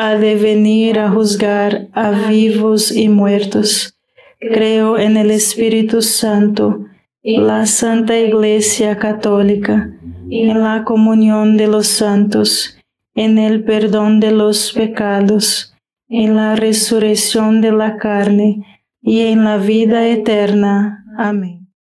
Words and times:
ha 0.00 0.14
de 0.14 0.36
venir 0.36 1.00
a 1.00 1.10
juzgar 1.10 1.88
a 1.92 2.10
vivos 2.28 2.92
y 2.92 3.08
muertos. 3.08 3.98
Creo 4.38 4.96
en 4.96 5.16
el 5.16 5.32
Espíritu 5.32 6.02
Santo, 6.02 6.86
la 7.24 7.66
Santa 7.66 8.16
Iglesia 8.16 8.96
Católica, 8.96 9.90
en 10.30 10.62
la 10.62 10.84
comunión 10.84 11.56
de 11.56 11.66
los 11.66 11.88
santos, 11.88 12.78
en 13.16 13.38
el 13.38 13.64
perdón 13.64 14.20
de 14.20 14.30
los 14.30 14.72
pecados, 14.72 15.74
en 16.08 16.36
la 16.36 16.54
resurrección 16.54 17.60
de 17.60 17.72
la 17.72 17.96
carne 17.96 18.84
y 19.02 19.22
en 19.22 19.42
la 19.42 19.56
vida 19.56 20.06
eterna. 20.06 21.04
Amén. 21.18 21.72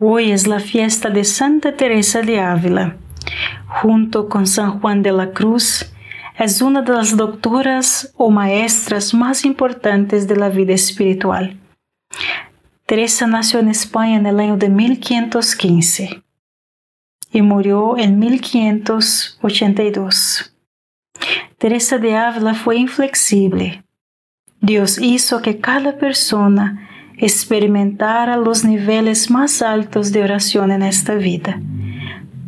Hoy 0.00 0.32
es 0.32 0.46
la 0.46 0.60
fiesta 0.60 1.10
de 1.10 1.24
Santa 1.24 1.76
Teresa 1.76 2.22
de 2.22 2.40
Ávila. 2.40 2.96
Junto 3.82 4.30
con 4.30 4.46
San 4.46 4.80
Juan 4.80 5.02
de 5.02 5.12
la 5.12 5.32
Cruz, 5.32 5.92
es 6.38 6.60
una 6.60 6.82
de 6.82 6.92
las 6.92 7.16
doctoras 7.16 8.12
o 8.16 8.30
maestras 8.30 9.14
más 9.14 9.44
importantes 9.44 10.28
de 10.28 10.36
la 10.36 10.50
vida 10.50 10.74
espiritual. 10.74 11.58
Teresa 12.84 13.26
nació 13.26 13.60
en 13.60 13.68
España 13.68 14.16
en 14.16 14.26
el 14.26 14.38
año 14.38 14.56
de 14.56 14.68
1515 14.68 16.22
y 17.32 17.42
murió 17.42 17.98
en 17.98 18.16
1582. 18.18 20.52
Teresa 21.58 21.98
de 21.98 22.16
Ávila 22.16 22.54
fue 22.54 22.76
inflexible. 22.76 23.82
Dios 24.60 24.98
hizo 25.00 25.42
que 25.42 25.58
cada 25.58 25.98
persona 25.98 26.88
experimentara 27.16 28.36
los 28.36 28.64
niveles 28.64 29.30
más 29.30 29.62
altos 29.62 30.12
de 30.12 30.22
oración 30.22 30.70
en 30.70 30.82
esta 30.82 31.14
vida. 31.14 31.58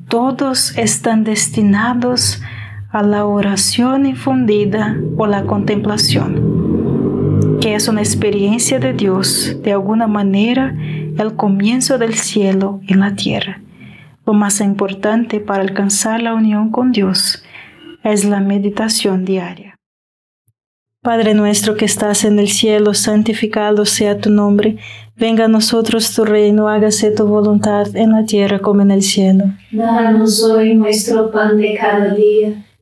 Todos 0.09 0.77
están 0.77 1.25
destinados 1.25 2.43
a 2.43 2.58
a 2.99 3.03
la 3.03 3.27
oración 3.27 4.07
infundida 4.07 4.97
o 5.17 5.29
la 5.29 5.45
contemplación, 5.45 7.61
que 7.61 7.77
es 7.77 7.87
una 7.87 8.01
experiencia 8.01 8.81
de 8.81 8.93
Dios, 8.93 9.57
de 9.63 9.73
alguna 9.73 10.09
manera 10.09 10.75
el 11.17 11.37
comienzo 11.37 11.99
del 11.99 12.15
cielo 12.15 12.81
en 12.89 12.99
la 12.99 13.15
tierra. 13.15 13.63
Lo 14.27 14.33
más 14.33 14.61
importante 14.61 15.39
para 15.39 15.63
alcanzar 15.63 16.21
la 16.21 16.35
unión 16.35 16.73
con 16.73 16.91
Dios 16.91 17.45
es 18.03 18.25
la 18.25 18.41
meditación 18.41 19.25
diaria. 19.25 19.77
Padre 21.01 21.35
nuestro 21.35 21.77
que 21.77 21.85
estás 21.85 22.25
en 22.25 22.41
el 22.41 22.49
cielo, 22.49 22.95
santificado 22.95 23.87
sea 23.87 24.19
tu 24.19 24.31
nombre, 24.31 24.77
venga 25.15 25.45
a 25.45 25.49
nosotros 25.49 26.13
tu 26.17 26.25
reino, 26.25 26.67
hágase 26.67 27.13
tu 27.13 27.29
voluntad 27.29 27.95
en 27.95 28.11
la 28.11 28.25
tierra 28.25 28.59
como 28.59 28.83
en 28.83 28.91
el 28.91 29.03
cielo. 29.03 29.45
Danos 29.71 30.43
hoy 30.43 30.75
nuestro 30.75 31.31
pan 31.31 31.59
de 31.59 31.77
cada 31.77 32.13
día 32.13 32.65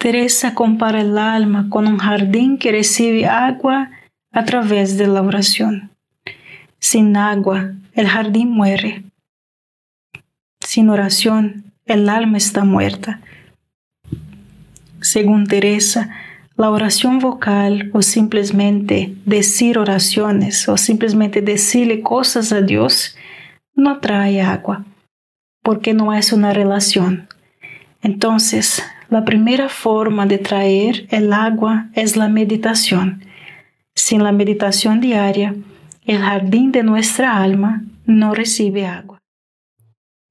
Teresa 0.00 0.54
compara 0.54 1.02
el 1.02 1.18
alma 1.18 1.66
con 1.68 1.86
un 1.86 1.98
jardín 1.98 2.56
que 2.56 2.72
recibe 2.72 3.26
agua 3.26 3.90
a 4.32 4.46
través 4.46 4.96
de 4.96 5.06
la 5.06 5.20
oración. 5.20 5.90
Sin 6.78 7.18
agua, 7.18 7.74
el 7.92 8.08
jardín 8.08 8.50
muere. 8.50 9.04
Sin 10.60 10.88
oración, 10.88 11.64
el 11.84 12.08
alma 12.08 12.38
está 12.38 12.64
muerta. 12.64 13.20
Según 15.02 15.46
Teresa, 15.46 16.08
la 16.56 16.70
oración 16.70 17.18
vocal 17.18 17.90
o 17.92 18.00
simplemente 18.00 19.14
decir 19.26 19.76
oraciones 19.76 20.66
o 20.66 20.78
simplemente 20.78 21.42
decirle 21.42 22.00
cosas 22.00 22.52
a 22.52 22.62
Dios 22.62 23.16
no 23.74 24.00
trae 24.00 24.40
agua, 24.40 24.82
porque 25.62 25.92
no 25.92 26.14
es 26.14 26.32
una 26.32 26.54
relación. 26.54 27.28
Entonces, 28.00 28.82
la 29.10 29.24
primera 29.24 29.68
forma 29.68 30.24
de 30.26 30.38
traer 30.38 31.06
el 31.10 31.32
agua 31.32 31.90
es 31.94 32.16
la 32.16 32.28
meditación. 32.28 33.24
Sin 33.94 34.22
la 34.22 34.30
meditación 34.30 35.00
diaria, 35.00 35.56
el 36.06 36.18
jardín 36.18 36.70
de 36.70 36.84
nuestra 36.84 37.42
alma 37.42 37.82
no 38.06 38.34
recibe 38.34 38.86
agua. 38.86 39.18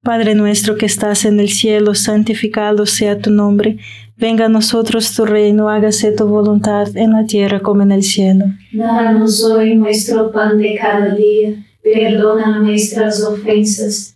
Padre 0.01 0.33
nuestro 0.33 0.77
que 0.77 0.85
estás 0.85 1.25
en 1.25 1.41
el 1.41 1.49
cielo, 1.49 1.93
santificado 1.93 2.85
sea 2.85 3.19
tu 3.19 3.31
nombre. 3.31 3.77
Venga 4.15 4.45
a 4.45 4.49
nosotros 4.49 5.13
tu 5.13 5.25
reino, 5.25 5.67
hágase 5.69 6.13
tu 6.13 6.25
voluntad 6.25 6.95
en 6.95 7.11
la 7.11 7.25
tierra 7.25 7.59
como 7.59 7.83
en 7.83 7.91
el 7.91 8.03
cielo. 8.03 8.45
Danos 8.71 9.43
hoy 9.43 9.75
nuestro 9.75 10.31
pan 10.31 10.57
de 10.57 10.75
cada 10.79 11.13
día. 11.15 11.65
Perdona 11.83 12.59
nuestras 12.59 13.21
ofensas 13.23 14.15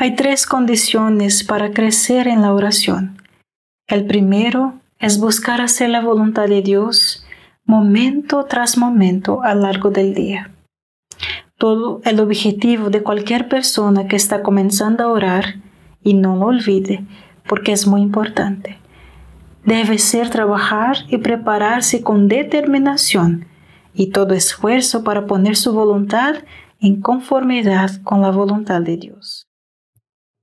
Hay 0.00 0.14
tres 0.14 0.46
condiciones 0.46 1.42
para 1.42 1.72
crecer 1.72 2.28
en 2.28 2.42
la 2.42 2.52
oración. 2.52 3.20
El 3.88 4.06
primero 4.06 4.74
es 5.00 5.18
buscar 5.18 5.60
hacer 5.60 5.90
la 5.90 6.00
voluntad 6.00 6.46
de 6.46 6.62
Dios 6.62 7.26
momento 7.64 8.44
tras 8.44 8.78
momento 8.78 9.42
a 9.42 9.56
lo 9.56 9.62
largo 9.62 9.90
del 9.90 10.14
día. 10.14 10.52
Todo 11.56 12.00
el 12.04 12.20
objetivo 12.20 12.90
de 12.90 13.02
cualquier 13.02 13.48
persona 13.48 14.06
que 14.06 14.14
está 14.14 14.44
comenzando 14.44 15.02
a 15.02 15.08
orar, 15.08 15.56
y 16.04 16.14
no 16.14 16.36
lo 16.36 16.46
olvide, 16.46 17.04
porque 17.48 17.72
es 17.72 17.88
muy 17.88 18.00
importante, 18.00 18.78
debe 19.64 19.98
ser 19.98 20.30
trabajar 20.30 20.98
y 21.08 21.18
prepararse 21.18 22.04
con 22.04 22.28
determinación 22.28 23.46
y 23.94 24.10
todo 24.10 24.34
esfuerzo 24.34 25.02
para 25.02 25.26
poner 25.26 25.56
su 25.56 25.72
voluntad 25.72 26.36
en 26.78 27.00
conformidad 27.00 28.00
con 28.04 28.22
la 28.22 28.30
voluntad 28.30 28.80
de 28.80 28.96
Dios. 28.96 29.47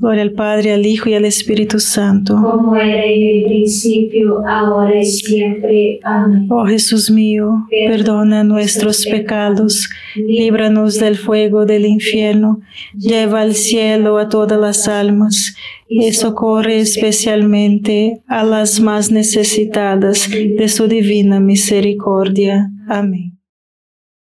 Gloria 0.00 0.22
al 0.22 0.30
Padre, 0.30 0.72
al 0.72 0.86
Hijo 0.86 1.08
y 1.08 1.14
al 1.14 1.24
Espíritu 1.24 1.80
Santo. 1.80 2.36
Como 2.40 2.76
era 2.76 3.04
en 3.04 3.38
el 3.38 3.44
principio, 3.46 4.46
ahora 4.46 5.00
y 5.00 5.04
siempre. 5.04 5.98
Amén. 6.04 6.46
Oh 6.50 6.64
Jesús 6.66 7.10
mío, 7.10 7.66
perdona 7.68 8.44
nuestros 8.44 9.04
pecados, 9.04 9.90
líbranos 10.14 11.00
del 11.00 11.16
fuego 11.16 11.66
del 11.66 11.84
infierno, 11.84 12.60
lleva 12.96 13.40
al 13.40 13.54
cielo 13.54 14.18
a 14.18 14.28
todas 14.28 14.60
las 14.60 14.86
almas 14.86 15.56
y 15.88 16.12
socorre 16.12 16.78
especialmente 16.78 18.22
a 18.28 18.44
las 18.44 18.78
más 18.78 19.10
necesitadas 19.10 20.30
de 20.30 20.68
su 20.68 20.86
divina 20.86 21.40
misericordia. 21.40 22.70
Amén. 22.86 23.38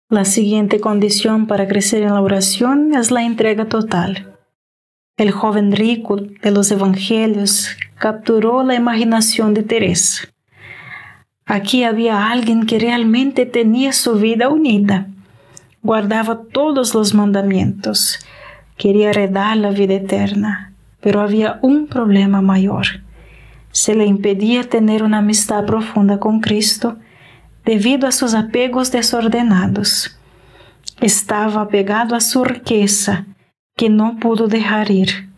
La 0.10 0.26
siguiente 0.26 0.80
condición 0.80 1.46
para 1.46 1.68
crecer 1.68 2.02
en 2.02 2.10
la 2.10 2.22
oración 2.22 2.96
es 2.96 3.12
la 3.12 3.24
entrega 3.24 3.66
total. 3.66 4.31
El 5.22 5.30
joven 5.30 5.72
rico 5.72 6.16
de 6.16 6.50
los 6.50 6.72
evangelios 6.72 7.78
capturó 8.00 8.64
la 8.64 8.74
imaginación 8.74 9.54
de 9.54 9.62
Teresa. 9.62 10.24
Aquí 11.46 11.84
había 11.84 12.32
alguien 12.32 12.66
que 12.66 12.80
realmente 12.80 13.46
tenía 13.46 13.94
su 13.94 14.16
vida 14.16 14.50
unida, 14.50 15.10
guardaba 15.84 16.42
todos 16.52 16.96
los 16.96 17.14
mandamientos, 17.14 18.18
quería 18.78 19.12
heredar 19.12 19.58
la 19.58 19.70
vida 19.70 19.94
eterna, 19.94 20.74
pero 21.02 21.22
había 21.22 21.60
un 21.62 21.86
problema 21.86 22.42
mayor. 22.42 22.88
Se 23.72 23.94
le 23.94 24.08
impedía 24.08 24.64
tener 24.64 25.04
una 25.04 25.20
amistad 25.20 25.68
profunda 25.68 26.20
con 26.20 26.40
Cristo 26.40 26.98
devido 27.64 28.08
a 28.08 28.12
sus 28.12 28.34
apegos 28.34 28.92
desordenados. 28.92 30.18
Estaba 31.00 31.62
apegado 31.62 32.16
a 32.16 32.22
su 32.22 32.44
riqueza, 32.44 33.28
que 33.76 33.90
no 33.90 34.18
pudo 34.20 34.48
dejar 34.48 34.92
ir, 34.92 35.30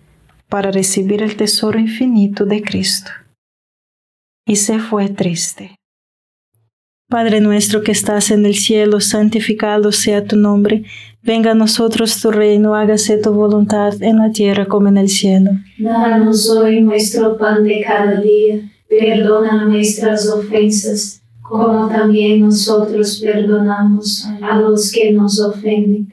para 0.50 0.72
recibir 0.72 1.24
el 1.24 1.36
tesoro 1.36 1.80
infinito 1.80 2.46
de 2.46 2.62
Cristo. 2.62 3.12
Y 4.46 4.58
se 4.58 4.80
fue 4.80 5.10
triste. 5.10 5.75
Padre 7.10 7.42
nuestro 7.42 7.82
que 7.82 7.92
estás 7.92 8.32
en 8.32 8.46
el 8.46 8.56
cielo, 8.56 9.00
santificado 9.00 9.92
sea 9.92 10.25
tu 10.25 10.36
nombre. 10.36 10.84
Venga 11.22 11.52
a 11.52 11.56
nosotros 11.56 12.20
tu 12.22 12.32
reino, 12.32 12.75
hágase 12.75 13.18
tu 13.18 13.32
voluntad 13.32 14.02
en 14.02 14.18
la 14.18 14.32
tierra 14.32 14.66
como 14.66 14.88
en 14.88 14.98
el 14.98 15.10
cielo. 15.10 15.52
Danos 15.78 16.50
hoy 16.50 16.82
nuestro 16.82 17.38
pan 17.38 17.63
de 17.63 17.82
cada 17.82 18.20
día. 18.20 18.70
Perdona 18.90 19.66
nuestras 19.66 20.28
ofensas 20.28 21.24
como 21.44 21.88
también 21.88 22.42
nosotros 22.42 23.20
perdonamos 23.22 24.25
a 24.42 24.60
los 24.60 24.92
que 24.92 25.12
nos 25.12 25.40
ofenden, 25.40 26.12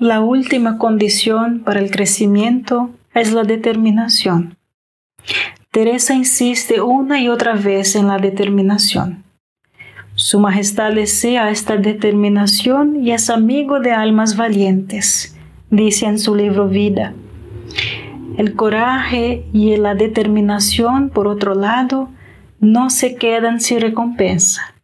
La 0.00 0.20
última 0.20 0.78
condición 0.78 1.64
para 1.64 1.80
el 1.80 1.90
crecimiento 1.90 2.90
es 3.14 3.32
la 3.32 3.42
determinación. 3.42 4.56
Teresa 5.72 6.14
insiste 6.14 6.80
una 6.80 7.20
y 7.20 7.28
otra 7.28 7.54
vez 7.54 7.96
en 7.96 8.06
la 8.06 8.18
determinación. 8.18 9.24
Su 10.14 10.38
Majestad 10.38 10.92
desea 10.92 11.50
esta 11.50 11.76
determinación 11.76 13.04
y 13.04 13.10
es 13.10 13.28
amigo 13.28 13.80
de 13.80 13.90
almas 13.90 14.36
valientes, 14.36 15.36
dice 15.68 16.06
en 16.06 16.20
su 16.20 16.36
libro 16.36 16.68
Vida. 16.68 17.12
El 18.36 18.54
coraje 18.54 19.46
y 19.52 19.76
la 19.78 19.96
determinación, 19.96 21.10
por 21.10 21.26
otro 21.26 21.56
lado, 21.56 22.08
no 22.60 22.90
se 22.90 23.16
quedan 23.16 23.60
sin 23.60 23.80
recompensa. 23.80 24.76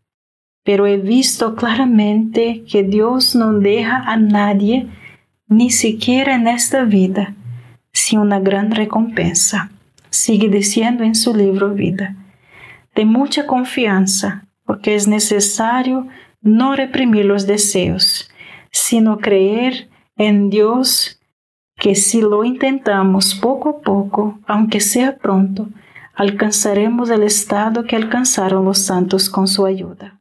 Pero 0.65 0.89
he 0.89 0.97
visto 0.97 1.55
claramente 1.55 2.65
que 2.69 2.83
Dios 2.83 3.37
no 3.37 3.53
deja 3.53 3.99
a 3.99 4.17
nadie, 4.17 4.89
ni 5.47 5.71
siquiera 5.71 6.35
en 6.35 6.49
esta 6.49 6.85
vida, 6.85 7.35
sin 7.93 8.19
una 8.19 8.41
gran 8.41 8.71
recompensa. 8.71 9.71
Sigue 10.11 10.49
diciendo 10.49 11.05
en 11.05 11.15
su 11.15 11.35
libro 11.35 11.75
Vida. 11.75 12.17
De 12.95 13.05
mucha 13.05 13.47
confianza, 13.47 14.47
porque 14.65 14.95
es 14.95 15.09
necesario 15.09 16.07
no 16.41 16.77
reprimir 16.77 17.25
los 17.25 17.47
deseos, 17.47 18.31
sino 18.71 19.19
creer 19.19 19.89
en 20.17 20.51
Dios 20.51 21.21
que 21.77 21.95
si 21.95 22.21
lo 22.21 22.45
intentamos 22.45 23.35
poco 23.35 23.69
a 23.69 23.81
poco, 23.81 24.39
aunque 24.47 24.81
sea 24.81 25.17
pronto, 25.17 25.69
alcanzaremos 26.15 27.11
el 27.11 27.25
estado 27.25 27.85
que 27.85 27.97
alcanzaron 27.97 28.65
los 28.65 28.79
santos 28.79 29.29
con 29.29 29.49
su 29.49 29.67
ayuda. 29.67 30.21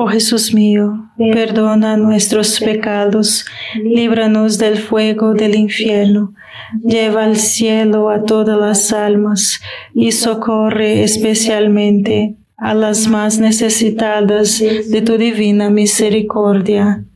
Oh 0.00 0.06
Jesús 0.06 0.54
mío, 0.54 1.10
perdona 1.16 1.96
nuestros 1.96 2.60
pecados, 2.60 3.44
líbranos 3.82 4.56
del 4.56 4.78
fuego 4.78 5.34
del 5.34 5.56
infierno, 5.56 6.34
lleva 6.84 7.24
al 7.24 7.36
cielo 7.36 8.08
a 8.08 8.22
todas 8.22 8.56
las 8.56 8.92
almas 8.92 9.60
y 9.92 10.12
socorre 10.12 11.02
especialmente 11.02 12.36
a 12.56 12.74
las 12.74 13.08
más 13.08 13.40
necesitadas 13.40 14.60
de 14.60 15.02
tu 15.02 15.18
divina 15.18 15.68
misericordia. 15.68 17.04